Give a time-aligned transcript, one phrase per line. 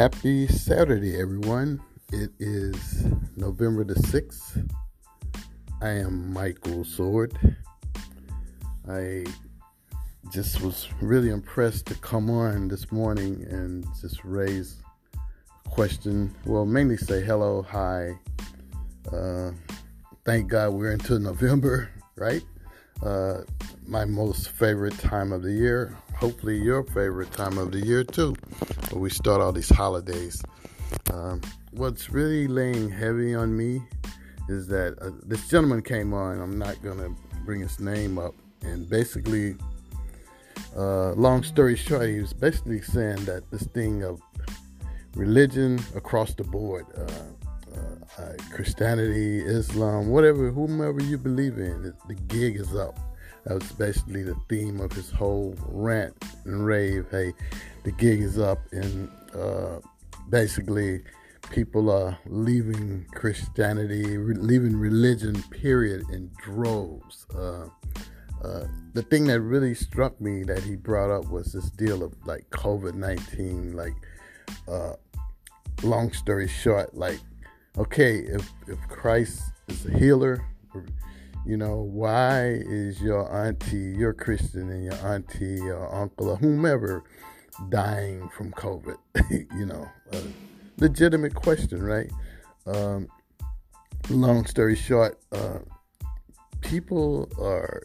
[0.00, 1.78] Happy Saturday, everyone.
[2.10, 3.04] It is
[3.36, 4.66] November the 6th.
[5.82, 7.38] I am Michael Sword.
[8.88, 9.26] I
[10.32, 14.76] just was really impressed to come on this morning and just raise
[15.66, 16.34] a question.
[16.46, 18.18] Well, mainly say hello, hi.
[19.12, 19.50] Uh,
[20.24, 22.42] thank God we're into November, right?
[23.02, 23.42] Uh,
[23.86, 25.94] my most favorite time of the year.
[26.20, 28.34] Hopefully, your favorite time of the year too.
[28.90, 30.42] Where we start all these holidays.
[31.10, 33.80] Um, what's really laying heavy on me
[34.46, 36.38] is that uh, this gentleman came on.
[36.38, 37.08] I'm not gonna
[37.46, 39.56] bring his name up, and basically,
[40.76, 44.20] uh, long story short, he was basically saying that this thing of
[45.14, 46.84] religion across the board.
[46.98, 52.98] Uh, uh, uh Christianity, Islam, whatever, whomever you believe in, the gig is up.
[53.44, 57.06] That was basically the theme of his whole rant and rave.
[57.10, 57.32] Hey,
[57.84, 59.80] the gig is up, and uh,
[60.28, 61.00] basically,
[61.50, 67.26] people are leaving Christianity, re- leaving religion, period, in droves.
[67.34, 67.66] Uh,
[68.44, 72.14] uh, the thing that really struck me that he brought up was this deal of
[72.26, 73.74] like COVID 19.
[73.74, 73.94] Like,
[74.68, 74.94] uh,
[75.82, 77.20] long story short, like,
[77.78, 80.44] okay, if, if Christ is a healer,
[81.46, 87.02] you know, why is your auntie, your Christian, and your auntie or uncle or whomever
[87.68, 88.96] dying from COVID?
[89.30, 89.88] you know,
[90.78, 92.10] legitimate question, right?
[92.66, 93.08] Um,
[94.08, 95.58] long story short, uh,
[96.60, 97.82] people are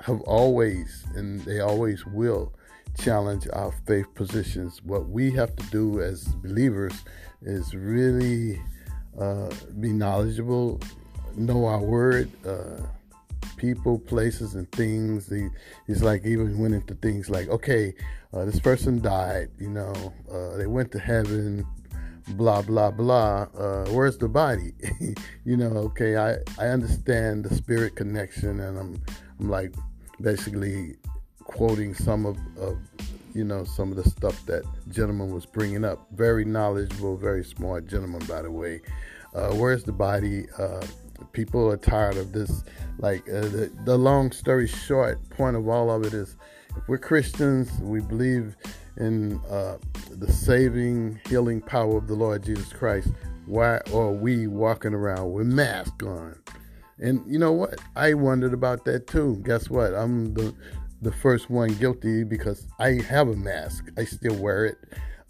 [0.00, 2.52] have always and they always will
[2.98, 4.82] challenge our faith positions.
[4.82, 6.92] What we have to do as believers
[7.40, 8.60] is really
[9.18, 9.50] uh,
[9.80, 10.80] be knowledgeable,
[11.36, 12.82] know our word, uh,
[13.56, 15.28] people, places, and things.
[15.28, 15.48] He,
[15.86, 17.94] he's like even went into things like, okay,
[18.32, 19.92] uh, this person died, you know,
[20.30, 21.66] uh, they went to heaven,
[22.28, 23.46] blah blah blah.
[23.56, 24.72] Uh, where's the body?
[25.44, 29.02] you know, okay, I I understand the spirit connection, and I'm
[29.40, 29.74] I'm like
[30.20, 30.96] basically
[31.44, 32.78] quoting some of, of
[33.34, 36.06] you know some of the stuff that gentleman was bringing up.
[36.12, 38.80] Very knowledgeable, very smart gentleman, by the way.
[39.34, 40.46] Uh, where's the body?
[40.58, 40.84] Uh,
[41.32, 42.64] people are tired of this.
[42.98, 46.36] Like uh, the, the long story short, point of all of it is,
[46.76, 48.56] if we're Christians, we believe
[48.96, 49.78] in uh,
[50.10, 53.08] the saving, healing power of the Lord Jesus Christ.
[53.46, 56.38] Why are we walking around with masks on?
[56.98, 57.80] And you know what?
[57.96, 59.40] I wondered about that too.
[59.44, 59.94] Guess what?
[59.94, 60.54] I'm the
[61.02, 63.90] the first one guilty because I have a mask.
[63.98, 64.78] I still wear it.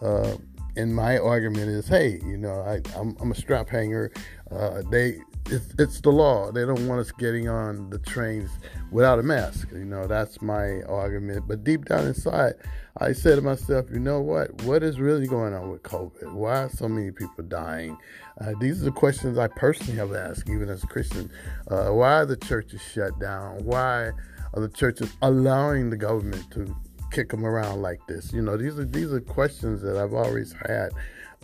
[0.00, 0.36] Uh,
[0.76, 4.12] and my argument is, hey, you know, I, I'm, I'm a strap hanger.
[4.50, 6.50] Uh, they it's, it's the law.
[6.50, 8.50] They don't want us getting on the trains
[8.90, 9.68] without a mask.
[9.72, 11.46] You know, that's my argument.
[11.46, 12.54] But deep down inside,
[12.98, 14.62] I said to myself, you know what?
[14.62, 16.32] What is really going on with COVID?
[16.32, 17.96] Why are so many people dying?
[18.40, 21.30] Uh, these are the questions I personally have asked, even as a Christian.
[21.68, 23.64] Uh, why are the churches shut down?
[23.64, 24.12] Why
[24.54, 26.74] are the churches allowing the government to
[27.10, 28.32] kick them around like this?
[28.32, 30.90] You know, these are these are questions that I've always had.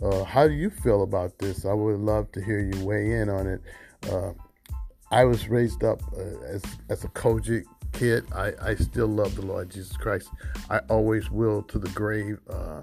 [0.01, 1.65] Uh, how do you feel about this?
[1.65, 3.61] I would love to hear you weigh in on it.
[4.09, 4.33] Uh,
[5.11, 7.63] I was raised up uh, as as a COGIC
[7.93, 8.25] kid.
[8.33, 10.29] I, I still love the Lord Jesus Christ.
[10.69, 12.39] I always will to the grave.
[12.49, 12.81] Uh,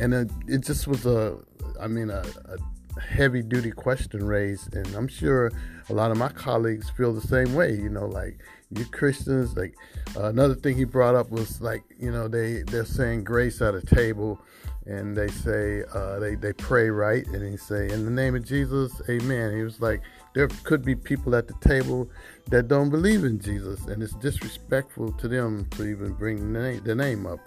[0.00, 1.36] and it, it, just was a,
[1.78, 5.52] I mean, a, a heavy duty question raised, and I'm sure
[5.88, 7.74] a lot of my colleagues feel the same way.
[7.74, 8.38] You know, like
[8.70, 9.56] you Christians.
[9.56, 9.74] Like
[10.16, 13.74] uh, another thing he brought up was like, you know, they they're saying grace at
[13.74, 14.40] a table
[14.86, 18.44] and they say uh, they they pray right, and he say in the name of
[18.44, 19.56] Jesus, Amen.
[19.56, 20.00] He was like,
[20.34, 22.08] there could be people at the table
[22.48, 26.82] that don't believe in Jesus, and it's disrespectful to them to even bring the name,
[26.84, 27.40] the name up.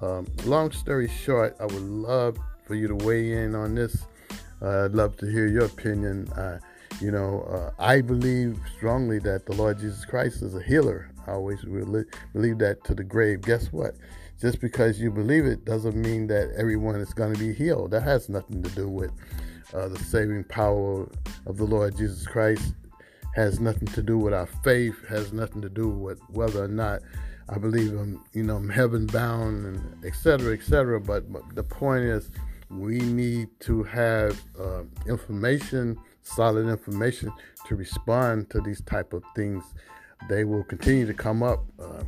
[0.00, 4.04] Um, long story short, I would love for you to weigh in on this.
[4.62, 6.30] Uh, I'd love to hear your opinion.
[7.00, 11.10] You know, uh, I believe strongly that the Lord Jesus Christ is a healer.
[11.26, 13.42] I always believe that to the grave.
[13.42, 13.94] Guess what?
[14.40, 17.90] just because you believe it doesn't mean that everyone is going to be healed.
[17.90, 19.10] That has nothing to do with
[19.72, 21.08] uh, the saving power
[21.46, 22.74] of the Lord Jesus Christ.
[23.34, 25.06] Has nothing to do with our faith.
[25.08, 27.00] Has nothing to do with whether or not
[27.48, 30.52] I believe I'm, you know, I'm heaven bound and etc.
[30.52, 31.00] etc.
[31.00, 32.30] But, but, the point is,
[32.70, 37.32] we need to have uh, information, solid information,
[37.66, 39.62] to respond to these type of things.
[40.28, 41.64] They will continue to come up.
[41.78, 42.02] Uh,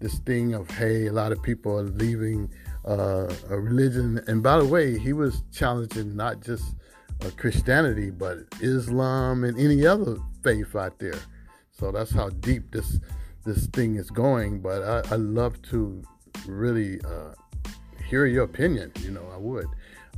[0.00, 2.50] this thing of hey, a lot of people are leaving
[2.84, 4.20] uh, a religion.
[4.26, 6.74] And by the way, he was challenging not just
[7.24, 11.20] uh, Christianity, but Islam and any other faith out there.
[11.70, 12.98] So that's how deep this
[13.44, 14.60] this thing is going.
[14.60, 16.02] But I, I love to
[16.46, 17.34] really uh,
[18.12, 18.92] hear your opinion.
[19.00, 19.66] You know, I would.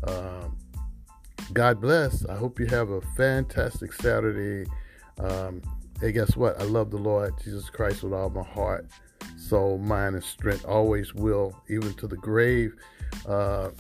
[0.02, 0.56] Um,
[1.52, 2.26] God bless.
[2.26, 4.68] I hope you have a fantastic Saturday.
[5.20, 5.62] Um,
[6.00, 6.60] hey, guess what?
[6.60, 8.88] I love the Lord Jesus Christ with all my heart,
[9.36, 10.64] soul, mind, and strength.
[10.64, 12.74] Always will, even to the grave.
[13.28, 13.70] Uh,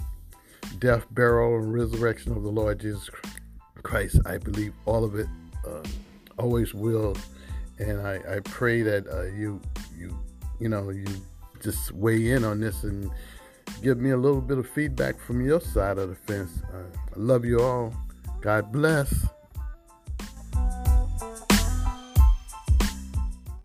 [0.78, 3.10] death, burial, and resurrection of the Lord Jesus
[3.82, 4.20] Christ.
[4.26, 5.26] I believe all of it.
[5.66, 5.82] Uh,
[6.38, 7.16] always will,
[7.80, 9.60] and I, I pray that uh, you
[9.98, 10.16] you
[10.60, 11.04] you know you
[11.60, 13.10] just weigh in on this and
[13.82, 16.62] give me a little bit of feedback from your side of the fence.
[16.72, 16.78] Uh,
[17.14, 17.94] I love you all.
[18.40, 19.26] God bless.